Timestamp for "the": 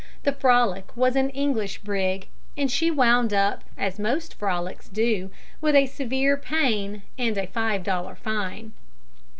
0.23-0.31